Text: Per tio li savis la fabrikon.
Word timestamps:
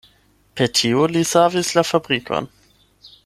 Per 0.59 0.67
tio 0.79 1.03
li 1.11 1.21
savis 1.33 1.71
la 1.79 1.85
fabrikon. 1.91 2.51